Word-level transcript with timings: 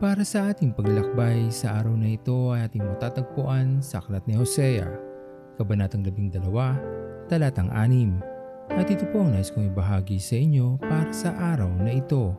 Para 0.00 0.24
sa 0.24 0.48
ating 0.48 0.72
paglalakbay 0.72 1.52
sa 1.52 1.76
araw 1.76 1.92
na 1.92 2.16
ito 2.16 2.56
ay 2.56 2.64
ating 2.64 2.80
matatagpuan 2.80 3.84
sa 3.84 4.00
Aklat 4.00 4.24
ni 4.24 4.32
Hosea, 4.32 4.88
Kabanatang 5.60 6.00
12, 6.00 6.40
Talatang 7.28 7.68
6. 7.68 8.80
At 8.80 8.88
ito 8.88 9.04
po 9.12 9.20
ang 9.20 9.36
nais 9.36 9.52
kong 9.52 9.68
ibahagi 9.68 10.16
sa 10.16 10.40
inyo 10.40 10.80
para 10.80 11.12
sa 11.12 11.36
araw 11.36 11.68
na 11.84 11.92
ito. 11.92 12.32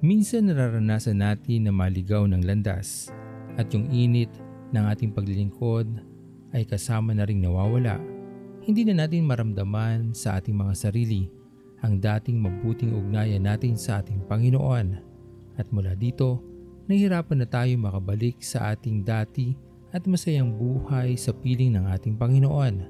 Minsan 0.00 0.48
nararanasan 0.48 1.20
natin 1.20 1.68
na 1.68 1.76
maligaw 1.76 2.24
ng 2.24 2.40
landas 2.40 3.12
at 3.60 3.68
yung 3.76 3.84
init 3.92 4.32
ng 4.72 4.84
ating 4.88 5.12
paglilingkod 5.12 5.92
ay 6.56 6.64
kasama 6.64 7.12
na 7.12 7.28
ring 7.28 7.44
nawawala. 7.44 8.00
Hindi 8.64 8.88
na 8.88 9.04
natin 9.04 9.28
maramdaman 9.28 10.16
sa 10.16 10.40
ating 10.40 10.56
mga 10.56 10.72
sarili 10.72 11.28
ang 11.84 12.00
dating 12.00 12.40
mabuting 12.40 12.96
ugnayan 12.96 13.44
natin 13.44 13.76
sa 13.76 14.00
ating 14.00 14.24
Panginoon. 14.24 15.04
At 15.60 15.68
mula 15.68 15.92
dito, 15.92 16.56
nahihirapan 16.88 17.44
na 17.44 17.46
tayo 17.46 17.72
makabalik 17.76 18.40
sa 18.40 18.72
ating 18.72 19.04
dati 19.04 19.52
at 19.92 20.08
masayang 20.08 20.56
buhay 20.56 21.20
sa 21.20 21.36
piling 21.36 21.76
ng 21.76 21.84
ating 21.92 22.16
Panginoon. 22.16 22.88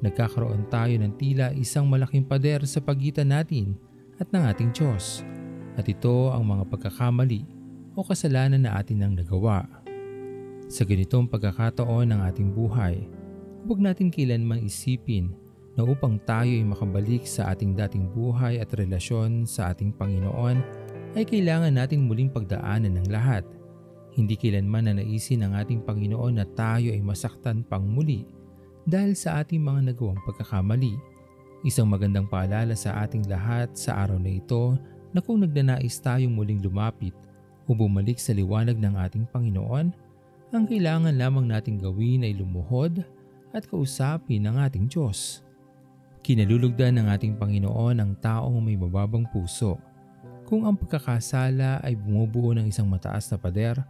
Nagkakaroon 0.00 0.68
tayo 0.72 0.96
ng 0.96 1.12
tila 1.20 1.52
isang 1.52 1.84
malaking 1.84 2.24
pader 2.24 2.64
sa 2.64 2.80
pagitan 2.80 3.32
natin 3.32 3.76
at 4.16 4.28
ng 4.32 4.40
ating 4.40 4.72
Diyos. 4.72 5.20
At 5.76 5.84
ito 5.84 6.32
ang 6.32 6.48
mga 6.48 6.64
pagkakamali 6.72 7.44
o 7.92 8.00
kasalanan 8.00 8.64
na 8.64 8.80
atin 8.80 9.04
ang 9.04 9.12
nagawa. 9.12 9.68
Sa 10.72 10.88
ganitong 10.88 11.28
pagkakataon 11.28 12.16
ng 12.16 12.20
ating 12.32 12.56
buhay, 12.56 13.04
huwag 13.68 13.80
natin 13.84 14.08
kailanman 14.08 14.64
isipin 14.64 15.36
na 15.76 15.84
upang 15.84 16.16
tayo 16.24 16.48
ay 16.48 16.64
makabalik 16.64 17.28
sa 17.28 17.52
ating 17.52 17.76
dating 17.76 18.08
buhay 18.16 18.56
at 18.64 18.72
relasyon 18.72 19.44
sa 19.44 19.76
ating 19.76 19.92
Panginoon 19.92 20.85
ay 21.16 21.24
kailangan 21.24 21.72
natin 21.72 22.04
muling 22.04 22.28
pagdaanan 22.28 23.00
ng 23.00 23.08
lahat. 23.08 23.40
Hindi 24.12 24.36
kailanman 24.36 24.92
na 24.92 25.00
naisin 25.00 25.40
ng 25.48 25.56
ating 25.56 25.80
Panginoon 25.88 26.36
na 26.36 26.44
tayo 26.44 26.92
ay 26.92 27.00
masaktan 27.00 27.64
pang 27.64 27.84
muli 27.88 28.28
dahil 28.84 29.16
sa 29.16 29.40
ating 29.40 29.64
mga 29.64 29.92
nagawang 29.92 30.20
pagkakamali. 30.28 30.92
Isang 31.64 31.88
magandang 31.88 32.28
paalala 32.28 32.76
sa 32.76 33.00
ating 33.00 33.32
lahat 33.32 33.72
sa 33.72 34.04
araw 34.04 34.20
na 34.20 34.36
ito 34.36 34.76
na 35.16 35.24
kung 35.24 35.40
nagnanais 35.40 35.96
tayong 36.04 36.36
muling 36.36 36.60
lumapit 36.60 37.16
o 37.64 37.72
bumalik 37.72 38.20
sa 38.20 38.36
liwanag 38.36 38.76
ng 38.76 38.94
ating 39.00 39.24
Panginoon, 39.32 39.88
ang 40.52 40.64
kailangan 40.68 41.16
lamang 41.16 41.48
nating 41.48 41.80
gawin 41.80 42.28
ay 42.28 42.36
lumuhod 42.36 43.02
at 43.56 43.64
kausapin 43.64 44.44
ang 44.44 44.60
ating 44.60 44.84
Diyos. 44.84 45.40
Kinalulugdan 46.20 47.00
ng 47.00 47.08
ating 47.08 47.40
Panginoon 47.40 48.04
ang 48.04 48.12
taong 48.20 48.60
may 48.60 48.76
mababang 48.76 49.24
puso 49.32 49.80
kung 50.46 50.62
ang 50.62 50.78
pagkakasala 50.78 51.82
ay 51.82 51.98
bumubuo 51.98 52.54
ng 52.54 52.70
isang 52.70 52.86
mataas 52.86 53.26
na 53.34 53.36
pader 53.36 53.82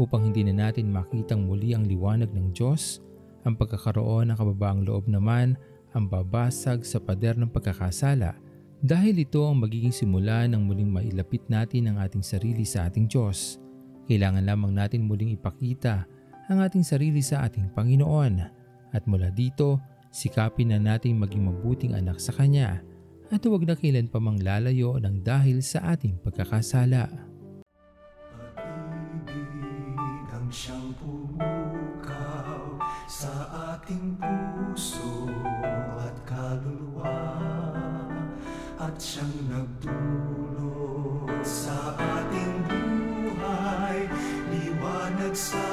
upang 0.00 0.24
hindi 0.24 0.40
na 0.48 0.66
natin 0.66 0.88
makitang 0.88 1.44
muli 1.44 1.76
ang 1.76 1.84
liwanag 1.84 2.32
ng 2.32 2.56
Diyos, 2.56 3.04
ang 3.44 3.54
pagkakaroon 3.60 4.32
ng 4.32 4.36
kababaang 4.40 4.88
loob 4.88 5.04
naman 5.04 5.60
ang 5.92 6.08
babasag 6.08 6.80
sa 6.88 6.96
pader 6.96 7.36
ng 7.36 7.52
pagkakasala. 7.52 8.40
Dahil 8.80 9.20
ito 9.20 9.44
ang 9.44 9.60
magiging 9.60 9.92
simula 9.92 10.48
ng 10.48 10.64
muling 10.64 10.88
mailapit 10.88 11.44
natin 11.52 11.92
ang 11.92 12.00
ating 12.00 12.24
sarili 12.24 12.64
sa 12.64 12.88
ating 12.88 13.04
Diyos. 13.04 13.60
Kailangan 14.08 14.48
lamang 14.48 14.72
natin 14.72 15.04
muling 15.04 15.36
ipakita 15.36 16.08
ang 16.48 16.64
ating 16.64 16.86
sarili 16.86 17.20
sa 17.20 17.44
ating 17.44 17.68
Panginoon. 17.76 18.40
At 18.96 19.04
mula 19.04 19.28
dito, 19.28 19.76
sikapin 20.08 20.72
na 20.72 20.80
natin 20.80 21.20
maging 21.20 21.52
mabuting 21.52 21.92
anak 21.92 22.16
sa 22.16 22.32
Kanya 22.32 22.80
at 23.28 23.44
huwag 23.44 23.68
na 23.68 23.76
kailan 23.76 24.08
pa 24.08 24.16
mang 24.16 24.40
lalayo 24.40 24.96
ng 24.96 25.20
dahil 25.20 25.60
sa 25.60 25.92
ating 25.92 26.16
pagkakasala. 26.24 27.12
Pag-ibig 28.32 30.28
ang 30.32 30.48
siyang 30.48 30.96
pumukaw 30.96 32.80
sa 33.04 33.52
ating 33.76 34.16
puso 34.16 35.28
at 36.00 36.16
kaluluwa 36.24 37.20
at 38.80 38.96
siyang 38.96 39.36
nagdulot 39.52 41.44
sa 41.44 41.92
ating 42.00 42.54
buhay 42.64 44.08
liwanag 44.48 45.36
sa 45.36 45.67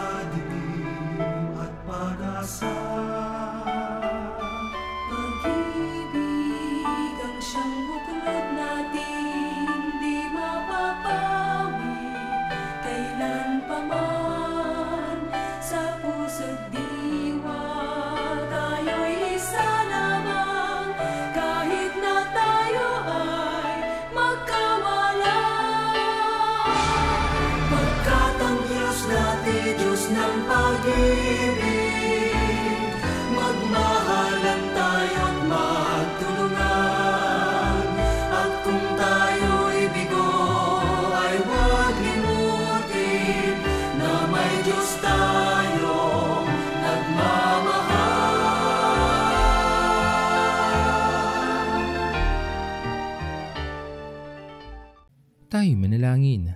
Tayo 55.56 55.72
manalangin. 55.80 56.52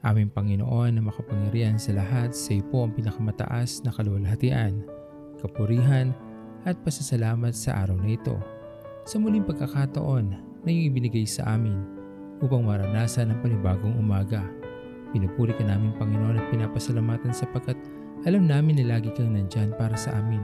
Aming 0.00 0.32
Panginoon 0.32 0.96
na 0.96 1.04
makapangyarihan 1.04 1.76
sa 1.76 1.92
lahat 1.92 2.32
sa 2.32 2.56
iyo 2.56 2.64
ang 2.80 2.96
pinakamataas 2.96 3.84
na 3.84 3.92
kaluwalhatian, 3.92 4.88
kapurihan 5.36 6.16
at 6.64 6.72
pasasalamat 6.80 7.52
sa 7.52 7.84
araw 7.84 8.00
na 8.00 8.16
ito. 8.16 8.40
Sa 9.04 9.20
muling 9.20 9.44
pagkakataon 9.44 10.32
na 10.64 10.68
iyong 10.72 10.88
ibinigay 10.88 11.28
sa 11.28 11.60
amin 11.60 11.76
upang 12.40 12.64
maranasan 12.64 13.36
ang 13.36 13.44
panibagong 13.44 13.92
umaga. 14.00 14.40
Pinupuri 15.12 15.52
ka 15.52 15.68
namin 15.68 15.92
Panginoon 16.00 16.40
at 16.40 16.48
pinapasalamatan 16.48 17.36
sapagkat 17.36 17.76
alam 18.24 18.48
namin 18.48 18.80
na 18.80 18.96
lagi 18.96 19.12
kang 19.12 19.36
nandyan 19.36 19.76
para 19.76 19.92
sa 19.92 20.16
amin. 20.16 20.40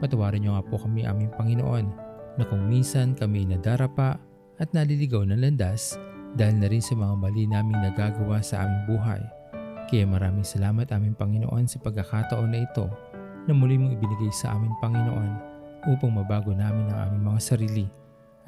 Patawarin 0.00 0.48
niyo 0.48 0.56
nga 0.56 0.64
po 0.64 0.80
kami 0.80 1.04
aming 1.04 1.28
Panginoon 1.36 1.92
na 2.40 2.44
kung 2.48 2.64
minsan 2.72 3.12
kami 3.12 3.44
nadarapa 3.44 4.16
at 4.56 4.72
naliligaw 4.72 5.28
ng 5.28 5.44
landas 5.44 6.00
dahil 6.34 6.58
na 6.58 6.66
rin 6.66 6.82
sa 6.82 6.98
mga 6.98 7.14
mali 7.14 7.46
naming 7.46 7.78
nagagawa 7.78 8.42
sa 8.42 8.66
aming 8.66 8.82
buhay. 8.90 9.22
Kaya 9.86 10.04
maraming 10.08 10.46
salamat 10.46 10.90
aming 10.90 11.14
Panginoon 11.14 11.70
sa 11.70 11.78
pagkakataon 11.78 12.50
na 12.50 12.66
ito 12.66 12.86
na 13.46 13.52
muli 13.52 13.78
mong 13.78 13.94
ibinigay 13.94 14.32
sa 14.34 14.56
aming 14.56 14.74
Panginoon 14.82 15.30
upang 15.86 16.12
mabago 16.12 16.50
namin 16.56 16.90
ang 16.90 17.10
aming 17.10 17.34
mga 17.34 17.40
sarili 17.40 17.86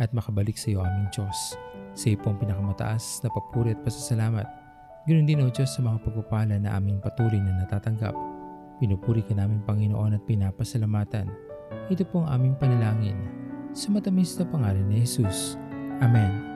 at 0.01 0.11
makabalik 0.13 0.57
sa 0.57 0.73
iyo 0.73 0.81
aming 0.83 1.09
Diyos. 1.13 1.57
Sa 1.97 2.13
iyo 2.13 2.21
pong 2.21 2.41
pinakamataas 2.41 3.25
na 3.25 3.29
papuri 3.33 3.73
at 3.73 3.81
pasasalamat. 3.85 4.49
Ganoon 5.07 5.29
din 5.29 5.45
o 5.45 5.49
Diyos 5.53 5.71
sa 5.71 5.81
mga 5.85 6.03
pagpapala 6.03 6.59
na 6.59 6.75
aming 6.75 6.99
patuloy 6.99 7.39
na 7.39 7.63
natatanggap. 7.63 8.17
Pinupuri 8.83 9.23
ka 9.25 9.33
namin 9.33 9.63
Panginoon 9.65 10.19
at 10.19 10.23
pinapasalamatan. 10.27 11.31
Ito 11.89 12.03
po 12.11 12.27
ang 12.27 12.43
aming 12.43 12.55
panalangin. 12.59 13.17
Sa 13.77 13.93
matamis 13.93 14.35
na 14.41 14.45
pangalan 14.49 14.89
ni 14.89 15.05
Jesus. 15.05 15.55
Amen. 16.01 16.56